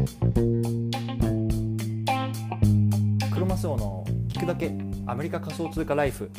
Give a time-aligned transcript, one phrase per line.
[0.00, 0.06] ク
[3.38, 4.72] ロマスオの聞くだけ
[5.06, 6.30] アメリカ仮想通貨ライフ。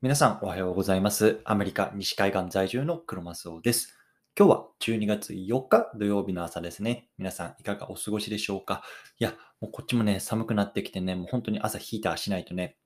[0.00, 1.40] 皆さんおはようございます。
[1.44, 3.98] アメリカ西海岸在住のクロマスオです。
[4.38, 7.08] 今日は12月4日土曜日の朝ですね。
[7.18, 8.84] 皆さんいかがお過ごしでしょうか？
[9.18, 12.76] いや、もうこっちもね、寒くなってきてね、もう本当に朝ヒーターしないとね、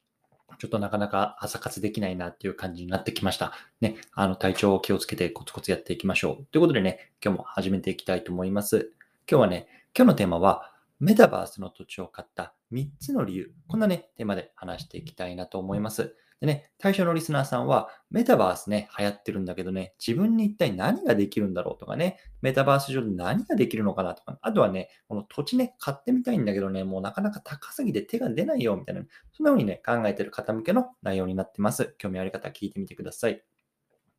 [0.58, 3.52] ちょっとなかなか朝活できないなっていう感じになってきました。
[3.80, 6.46] ね、あの体調を気をつけてコツコツやっていきましょう。
[6.50, 8.92] ということでね、今日も始めていきたいと思います。
[9.30, 13.52] 今日はね、今日のテーマは、メタバースの土地を買った3つの理由。
[13.68, 16.16] こんなね、テーマで話していきたいなと思います。
[16.40, 31.94] でね、対象のリスナーさんは、メタバースね、流行ってるんだけどね、自分に一体何ができるんだろうとかね、メタバース上で何ができるのかなとか、あとはね、この土地ね、買ってみたいんだけどね、もうなかなか高すぎて手が出ないよ、みたいな、そんな風にね、考えてる方向けの内容になってます。
[31.98, 33.42] 興味ある方聞いてみてください。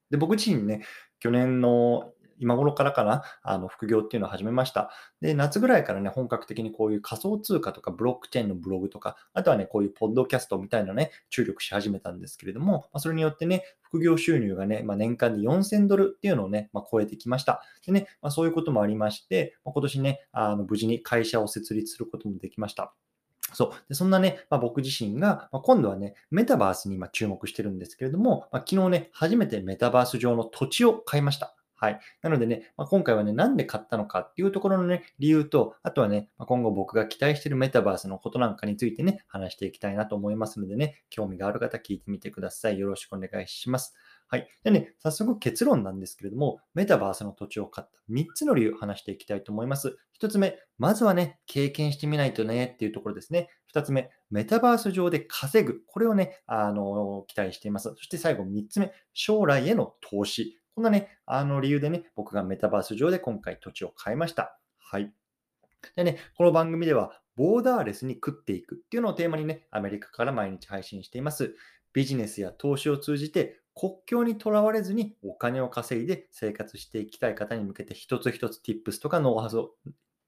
[0.09, 0.83] で、僕自身ね、
[1.19, 4.91] 去年の今頃からかな、あの副業っていうのを始めました。
[5.21, 17.63] で、夏ぐらいからね、本格的にこういう仮想通貨とかブロックチェーンのブログとか、あとはね、こういうポッドキャストみたいなね、注力し始めたんですけれども、まあ、それによってね、副業収入がね、まあ、年間で4000ドルっていうのをね、まあ、超えてきました。
[17.85, 22.93] でね、まあ、そういうこともありまして、ま、今年ね、あの無事に会社を設立することもできました。
[23.53, 23.71] そう。
[23.89, 31.55] でそんなね、まあ、僕自身が、まあ、今度はね、メタバースに今注目してるんですけれども、まあ、昨日ね、初めてメタバース上の土地を買いました。
[31.79, 31.99] はい。
[32.21, 42.77] なのでね、まあ、今回はね、なんで買ったのかっていうところのね、理由と、あとはね、まあ、今後僕が期待しているメタバースのことなんかについてね、話していきたいなと思いますのでね、興味がある方聞いてみてください。
[42.77, 43.95] よろしくお願いします。
[44.27, 44.47] はい。
[44.63, 49.97] でね、早速結論なんですけれども、メタバースの土地を買った3つの理由話していきたいと思います。
[50.21, 53.49] 1つ目、まずはね、経験してみないとねっていうところですね。
[53.73, 55.81] 2つ目、メタバース上で稼ぐ。
[55.87, 57.89] これをね、あの、期待しています。
[57.89, 60.58] そして最後3つ目、将来への投資。
[60.79, 64.57] こんなね、あの理由でね、僕がメタバース上で今回土地を買いました。
[64.77, 65.11] はい。
[65.97, 71.53] でね、この番組では、ボーダーレスに食っていくっていうのをテーマにね、アメリカから毎日配信しています。
[71.91, 79.71] ビジネスや投資を通じて国境にとらわれずにお金を稼いで生活していきたい方に向けて一つ一つ tips とかノウハウを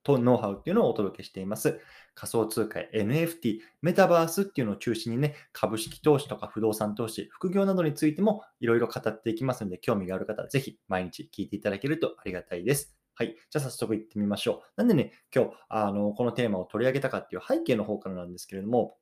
[0.03, 1.79] とノウハウっていうのをお届けしています。
[2.13, 12.95] 仮想通貨 NFT、メタバースっていうのを中心にね、株式投資とか不動産投資、副業などについてもいろいろ語っていきますので、興味がある方はぜひ毎日聞いていただけるとありがたいです。
[13.15, 13.35] はい。
[13.49, 14.81] じゃあ早速行ってみましょう。
[14.81, 18.97] なんでね、今日、あの、このテーマを取り上げたかっていう背景の方からなんですけれども、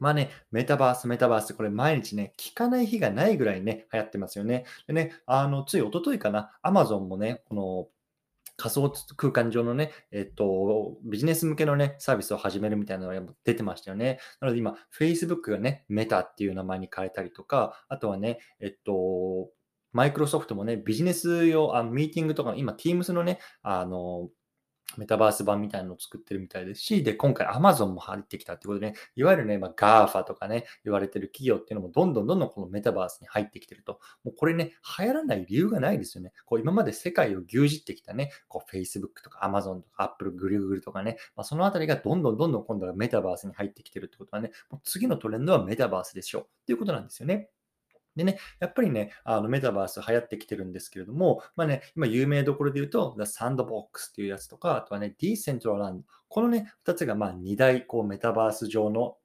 [0.00, 4.64] まあね、メタバース、メタバース、これ毎日ね、聞かない日がないぐらいね、流行ってますよね。
[4.86, 7.88] でね、あの、つい一昨日かな、アマゾンもね、この
[8.56, 14.18] 仮想空間上のね、えっと、ビジネス向けのね、サービスを始めるみたいなのが出てましたよね。
[14.40, 19.50] なので今、Facebook がね、メタっていう名前に変えたりとか、あとはね、えっと、
[19.92, 24.28] マイクロソフトもね、ビジネス用、あミーティングとか、今、Teams のね、あの、
[24.96, 34.00] メタバース版みたいなのを作ってるみたいですし、で、今回 Amazon も入ってきたってことでね、いわゆるね、まあ、GAFA とかね、言われてる企業っていうのもどんどんどんどんこのメタバースに入ってきてると。
[34.22, 36.32] もうこれね、流行らない理由がないですよね。
[36.46, 47.50] こう今まで世界を牛耳ってきたね、こう Facebook とか Amazon とか Apple、Google とかね、まあ、そのあたりがどんどんどんどん今度はメタバースに入ってきてるってことはね、もう次のトレンドはメタバースでしょうっていうことなんですよね。
[48.16, 56.02] でね、やっぱりね、あのメタバース流行ってきてるんですけれども、まあね、今有名どころで言うと、The Sandbox っていうやつとか、あとはね、Decentraland。
[56.28, 59.16] このね、2つがまあ2大こうメタバース上の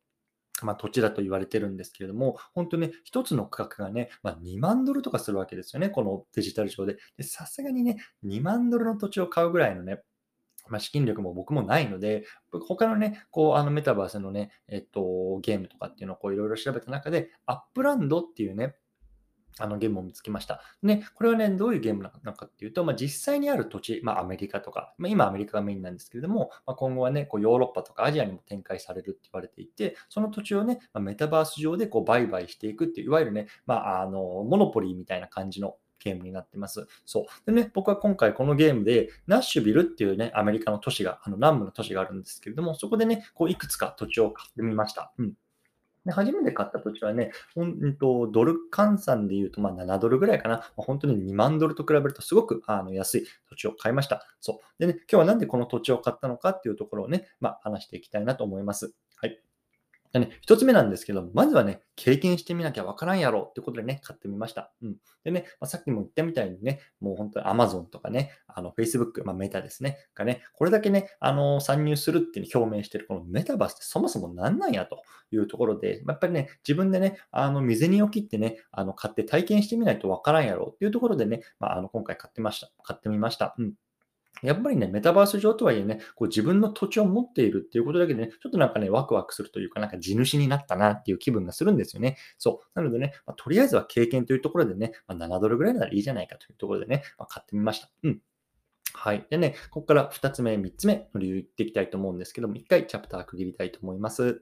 [0.63, 6.97] まあ、土地だと言われてるんですけれども、本当ね、1つの区画がね、まあ、2万ドルとかするわけですよね、このデジタル上で。
[7.21, 10.01] さすがにね、2万ドルの土地を買うぐらいのね、
[10.67, 18.75] まあ、資金力も僕もないので、他のね、こう、あのメタバースのね、えっと、ゲームとかっていうのをこういろいろ調べた中で、アップランドっていうね、
[19.59, 20.61] あのゲームを見つけました。
[20.81, 36.87] ね、これはね、どういうゲームなのかっていうと、まあ、実際にある土地、まあ、アメリカとか、まあ、今アメリカがメインなんですけれども、まあ、今後はね、こうヨーロッパとかアジアにも展開されるって言われていて、その土地をね、まあ、メタバース上でこう売買していくっていう、いわゆるね、まあ、あの、モノポリーみたいな感じのゲームになってます。
[37.05, 37.25] そう。
[37.45, 45.13] でね、僕は今回このゲームで、ナッシュビルっていうね、アメリカの都市が、あの南部の都市があるんですけれども、そこでね、こういくつか土地を買ってみました。
[45.17, 45.33] うん。
[46.09, 50.71] で初めて買った土地はね、ほんとドル換算で言うとまあ7ドルぐらいかな。
[50.75, 54.25] ま本当に2万ドルと比べるとすごくあの安い土地を買いました。
[54.41, 54.79] そう。
[54.79, 58.93] でね、今日はなんでこの土地を買ったのかっていうところをね、まあ、話していきたいなと思います。
[60.11, 64.71] でね、一つ目なんですけど、まずはね、経験してみなきゃわからんやろってことでね、買ってみました。
[64.81, 64.95] うん。
[65.23, 82.71] でね、まあ、さっきも言ったみたいにね、もう本当に Amazon とかね、あの Facebook、まあ、メタですね、がね、これだけね、あの参入するっていう表明してるこのメタバースってそもそも何なんやというところで、やっぱりね、自分でね、あの未然を切ってね、あの買って体験してみないとわからんやろっていうところでね、まあ、あの今回買ってました。
[82.83, 83.53] 買ってみました。
[83.59, 83.73] うん。
[84.43, 92.17] やっぱりね、メタバース上とはいえね、こう自分の土地を持っているっていうことだけでね、ちょっとなんかね、ワクワクするというか、なんか地主になったなっていう気分がするんですよね。
[92.37, 92.79] そう。
[92.79, 97.89] なのでね、まあ、とりあえずは経験というところでね、まあ、7ドルぐらいならいいじゃないかというところでね、まあ、買ってみました。
[98.03, 98.21] うん。
[98.93, 99.25] はい。
[99.29, 104.41] でね、ここから2つ目、3つ目の理由言っていきたいと思うんですけども、1回チャプター区切りたいと思います。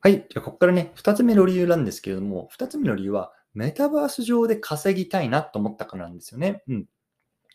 [0.00, 0.12] はい。
[0.12, 6.62] じゃあ、ここからね、2つ目の理由なんですけれども、2つ目の理由は、メタバース上で稼ぎたいなと思ったからなんですよね。
[6.68, 6.86] うん。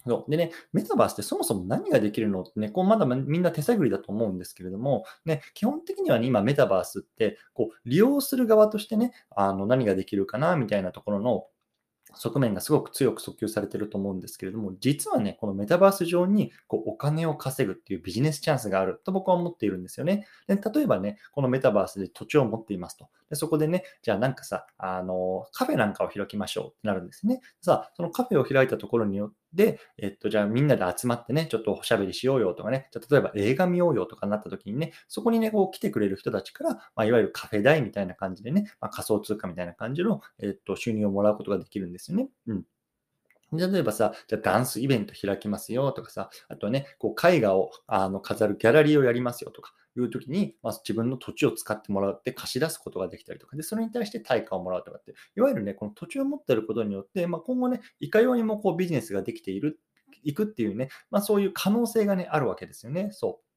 [0.05, 11.45] そうでね、メタバースってそもそも何ができるのってね、こうまだみんな手探りだと思うんですけれども、ね、基本的にはね、今メタバースって、こう、利用する側としてね、あの、何ができるかな、みたいなところの、
[12.15, 20.27] 側面がすごく強く訴求されてると思うんですけれども、実はね、このメタバース上にこうお金を稼ぐっていうビジネスチャンスがあると僕は思っているんですよね。
[20.47, 23.09] で例えばね、このメタバースで土地を持っていますと。
[23.33, 27.41] でそこでね、じゃあなんかさ、あの、カフェなんかを開きましょうってなるんですね。
[27.61, 42.29] さあ、そのカフェを開いたところによって、えっと、じゃあみんなで集まってね、ちょっとおしゃべりしようよとかね、じゃ例えば映画見ようよとかなった時にね、そこにね、こう来てくれる人たちから、まあ、いわゆるカフェ代みたいな感じでね、まあ、仮想通貨みたいな感じの、えっと、収入をもらうことができるんですよね。
[42.47, 42.63] うん。
[43.51, 59.79] 例えばさ、じゃあダンスイベント開きますよとかさ、あとね、こう絵画をあの飾るギャラリーをやりますよとかいう時に、まあ、自分の土地を使ってもらって貸し出すことができたりとか、で、それに対して対価をもらうとかって、いわゆるね、この土地を持っていることによって、まあ、今後ね、いかようにもこうビジネスができている、
[60.23, 63.09] いくっていうね、まあ、そういう可能性がね、あるわけですよね。
[63.11, 63.53] そう。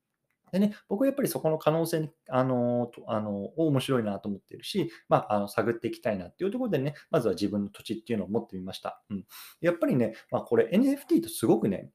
[0.53, 9.03] でね、僕はやっぱりそこの可能性に、あの、とあの面白いなと思っているし、まあ、あの探っていきたいなっていうところでね、まずは自分の土地っていうのを持ってみました。
[9.11, 9.25] うん、
[9.61, 11.91] やっぱりね、まあ、これ NFT とすごくね、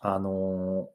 [0.00, 0.88] あの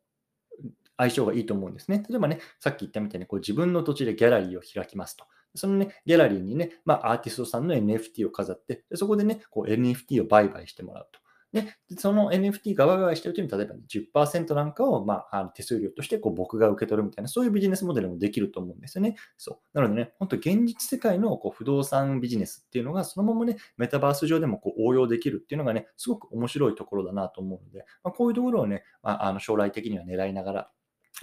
[0.97, 2.03] 相性がいいと思うんですね。
[2.09, 5.25] 例えばね、さっき言ったみたいにこう自分の土地でギャラリーを開きますと。
[5.55, 11.19] そのね、ギャラリーにね、まあ、アーティストさんの NFT を飾って、でそこでね、こう NFT を売買してもらうと。
[11.53, 11.65] で、
[11.97, 19.15] その NFT がワイワイしてるときに、例えば、ね、10%なんかを、まあ、あの手数料としてこう僕が受け取るみたいな、そういうビジネスモデルもできると思うんですよね。
[19.37, 19.77] そう。
[19.77, 30.71] なのでね、本当現実世界のこう不動産ビジネスっていうのが、そのままね、メタバース上でもこう応用できるっていうのがね、すごく面白いところだなと思うので、まあ、こういうところをね、まあ、あの将来的には狙いながら、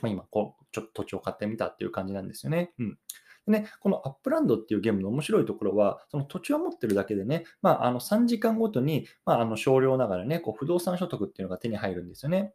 [0.03, 2.73] まあ、今こう、ちょっと土地を買ってみたっていう感じなんですよね。
[2.79, 2.99] うん。
[3.47, 12.55] でね、このアップランドっていうゲームの面白いところは、その土地を持ってるだけでね、まあ、あの3時間ごとに、まあ、あの少量ながらね、こう不動産所得っていうのが手に入るんですよね。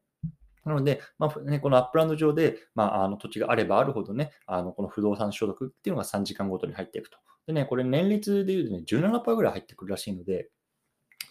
[0.66, 7.18] なので、まあね、このアップランド上で、まあ、あの土地があればあるほどね、あのこの不動産所得っていうのが3時間ごとに入っていくと。
[7.48, 10.50] でね、これ年率でいうとね、17%ぐらい入ってくるらしいので、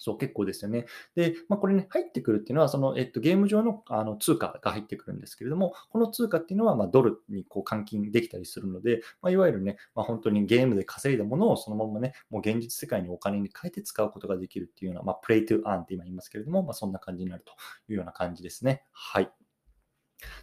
[0.09, 0.87] そう、結構ですよね。
[1.15, 17.53] で、まあ、これね、入ってくるっていうのは、その、えっと、ゲーム上のあの通貨が入ってくるんですけれども、この通貨っていうのは、まドルにこう換金できたりするので、まあ、いわゆるね、まあ、本当にゲームで稼いだものをそのままね、もう現実世界にお金に変えて使うことができるっていうような、まあ、 Play to Earn って今言いますけれども、ま、そんな感じになると
[17.93, 18.85] いうような感じですね。
[18.93, 19.48] はい。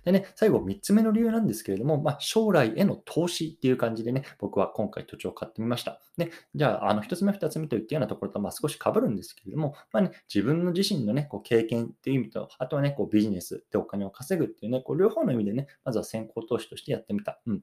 [0.04, 6.02] でね、最後3つ目の理由なんですけれども、まあ、将来への投資っていう感じでね、僕は今回土地を買ってみました。
[6.18, 17.42] ね、じゃあ、あの1つ目、2つ目といったようなところとまあ少しかぶるんですけれども、まあね、自分の自身のね、こう経験っていう意味と、あとはね、こうビジネスでお金を稼ぐっていうね、こう両方の意味でね、まずは先行投資としてやってみた。
[17.46, 17.62] うん。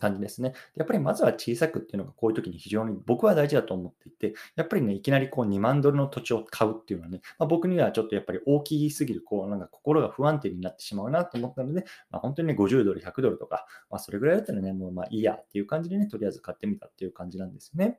[0.00, 0.54] 感じですね。
[0.74, 17.98] やっぱりまずは小さくっていうのがこういう時に非常に僕は大事だと思っていて、やっぱりね、いきなりこう2万ドルの土地を買うっていうのはね、まあ、僕にはちょっとやっぱり大きすぎる、こうなんか心が不安定になってしまうなと思ったので、まあ、本当にね、50ドル、100ドルとか、まあ、それぐらいだったらね、もうまあいいやっていう感じでね、とりあえず買ってみたっていう感じなんですね。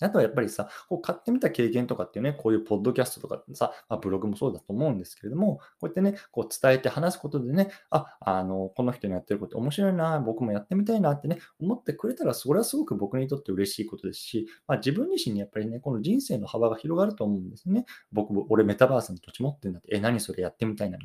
[0.00, 17.84] あとはやっぱりさ、こう買ってみた経験とかっていうね、こういうポッドキャストとかさ、まあ、ブログもそうだと思うんですけれども、こうやってね、こう伝えて話すことでね、あ、あの、この人のやってること面白いな、僕もやってみたいなってね、思ってくれたら、それはすごく僕にとって嬉しいことですし、まあ、自分自身にやっぱりね、この人生の幅が広がると思うんですね。
[18.12, 20.98] 僕も、俺メタバースの土地持ってるんだって、え、何それやってみたいな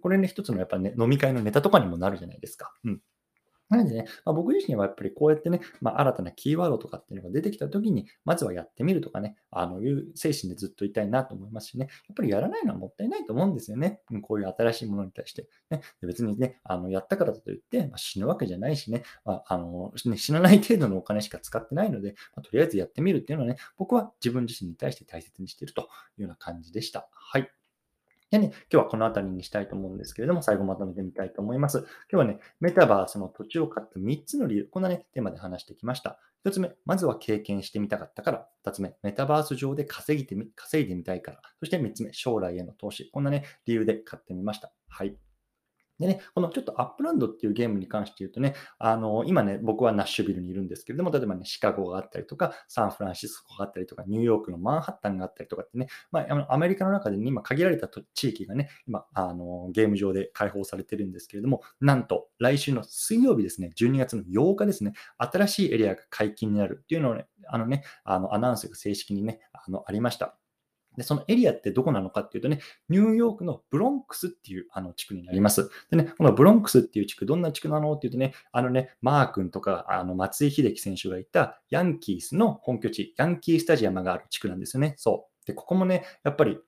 [0.00, 2.72] これね、一つのやっぱね、飲み会のネタとかにもなるじゃないですか。
[2.84, 3.00] うん。
[3.70, 14.00] なのでね、まあ、僕自身はやっぱりこうやってね、まあ、新たなキーワードとかっていうのが出てきたときに、まずはやってみるとかね、あのいう精神でずっといたいなと思いますしね、やっぱりやらないのはもったいないと思うんですよね。
[14.22, 15.48] こういう新しいものに対して。
[15.70, 25.84] ね、別にね、あのやったからといって、まあ、死ぬわけじゃないしね、まあ、の、死なない程度のお金しか使ってないので、まとりあえずやってみるっていうのはね、僕は自分自身に対して大切にしているとい
[26.18, 27.08] うような感じでした。
[27.12, 27.50] はい。
[28.30, 31.78] でね、今日はこの辺りにしたいと思うんですけれども、最後まとめてみたいと思います。
[31.78, 36.20] 今日はね、メタバースの土地を買った3つの理由、こんなね、テーマで話してきました。
[36.46, 38.48] 1つ目、まずは経験してみたかったから。
[38.64, 41.40] 2つ目、メタバース上で稼ぎてみ稼いでみたいから。
[41.58, 43.10] そして3つ目、将来への投資。
[43.10, 44.72] こんなね、理由で買ってみました。
[44.88, 45.16] はい。
[46.00, 70.39] でね、このちょっとアップランドっていうゲームに関して言うとね、あの、今ね、僕はナッシュビルにいるんですけれども、例えばね、シカゴがあったりとか、サンフランシスコがあったりとか、ニューヨークのマンハッタンがあったりとかってね、まあ、アメリカの中で、ね、今限られた地域がね、今、あの、ゲーム上で開放されてるんですけれども、なんと、来週の水曜日ですね、12月の8日ですね、新しいエリアが解禁になるっていうのをね、あのね、あのアナウンスが正式にね、あのありました。
[70.96, 75.70] で、そのエリアってどこなのかっていうとね、ニューヨークのブロンクスっていうあの地区になります。
[75.90, 84.94] でね、このブロンクスっていう地区、どんな地区なのっていうとね、あのね、マー君とか、あの松井秀喜選手がいたヤンキースの本拠地、ヤンキースタジアムがある地区なんですよね。
[84.96, 85.46] そう。
[85.46, 86.58] で、ここもね、やっぱり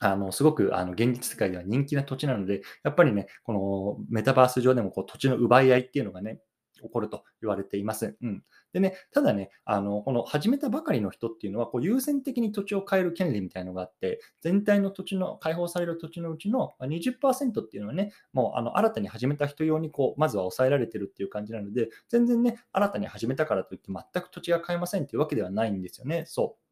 [0.00, 6.40] あの、すごくあの現実世界では人気な土地なので、やっぱりね、このメタバース上でもこう土地の奪い合いっていうのがね、
[6.82, 8.16] 起こると言われています。
[8.20, 8.44] うん。
[8.72, 26.24] でね、ただね、あの、この始めたばかりの人っていうのは、こう優先的に土地を変える権利みたいなのがあって、全体の土地の、開放される土地のうちの20%っていうのはね、もうあの新たに始めた人用にこう、まずは抑えられてるっていう感じなので、全然ね、新たに始めたからといって全く土地が買えませんっていうわけではないんですよね。
[26.26, 26.67] そう。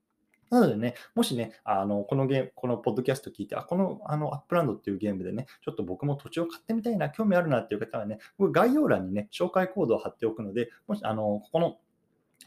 [0.50, 11.76] なのでね、もしね、あのこのゲーム、このポッドキャスト聞いて、あ、このあのアップランドっていうゲームでね、ちょっと僕も土地を買ってみたいな、興味あるなっていう方はね、僕概要欄にね、紹介コードを貼っておくので、もし、あの、ここの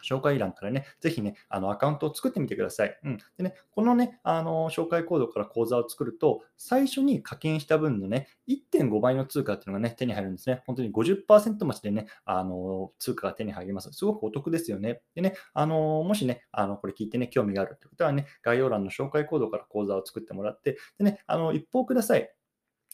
[0.03, 3.00] 紹介欄からね、ぜひね、あのアカウントを作ってみてください。
[3.03, 10.63] うん、でね、このね、あの紹介コードから口座を作ると、最初に課金した分のね、1.5倍の通貨っていうのがね、手に入るんですね。
[10.65, 13.91] 本当に50%増しでね、あの通貨が手に入ります。
[13.91, 15.01] すごくお得ですよね。
[15.15, 22.29] でね、あのもしね、あのこれ聞いてね、興味があるってことはね、概要欄の紹介コードから口座を作ってもらって、でね、あの一報ください。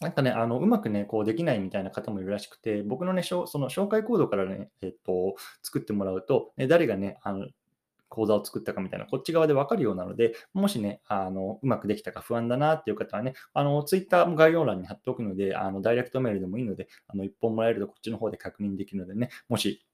[0.01, 7.47] なんかね、あのうまくね、こうできないみたいな方もいるらしくて、僕のね、その紹介コードからね、えっと、作ってもらうと、ね、誰がね、あの
[8.09, 19.85] 講座を作ったかみたいな、こっち側でわかるようなので、もしね、あのうまくできたか不安だなっていう方はね、あのツイッターも概要欄に貼っておくので、あのダイレクトメールでもいいので、あの一本もらえるとこっちの方で確認できるのでね、もし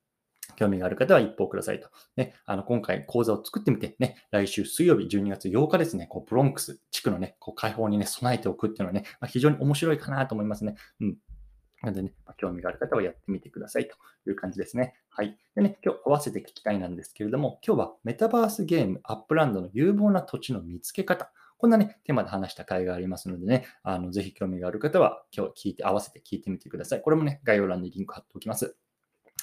[0.55, 1.89] 興味がある方は一報くださいと。
[2.15, 10.75] ね、あの今回講座を作ってみて、ね、来週水曜日12月8日ですね、こうブロンクス地区のね、こう開放にね、備えておくっていうのはね、まあ、非常に面白いかなと思いますね。
[10.99, 11.17] うん。
[11.81, 13.95] なのでね、まあ、興味がある方はやってみてくださいと
[14.29, 14.95] いう感じですね。
[15.09, 15.37] はい。
[15.55, 21.31] でね、今日合わせて聞きたいなんですけれども、今日はメタバースゲームアップランドの有望な土地の見つけ方。
[21.57, 27.01] こんなね、テーマで話した回がありますのでね、あのぜひ興味がある方は今日聞いて、合わせて聞いてみてください。
[27.01, 28.75] これもね、概要欄にリンク貼っておきます。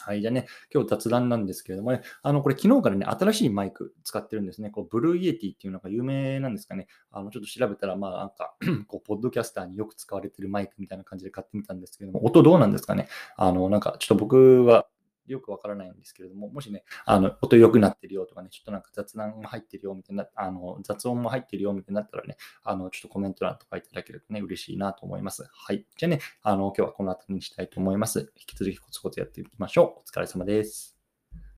[0.00, 0.21] はい。
[0.21, 4.71] じゃあね、今日雑談なんですけれどもね、あの、これ昨日からね、新しいマイク使ってるんですね。
[4.71, 6.87] こう、 Blue Yeti っていうのが有名なんですかね。
[7.11, 8.55] あの、ちょっと調べたら、まあ、なんか
[8.88, 13.09] こう、ポッドキャスターによく使われてるマイクみたいな感じで買ってみたんですけども、音どうなんですかね。
[13.37, 14.87] あの、なんか、ちょっと僕は
[15.32, 25.49] よくわからないんですけれども、もしね、あの音良くなってるよとかね、ちょっとなんか雑談も入ってるよみたいな、あの雑音も入ってるよみたいになったらね、あのちょっとコメント欄とかいただけるとね、嬉しいなと思います。
[25.50, 25.87] はい。
[25.97, 28.32] じゃあね、あの今日はこの辺りにしたいと思います。
[28.37, 30.00] 引き続きコツコツやっていきましょう。
[30.00, 30.98] お疲れ様です。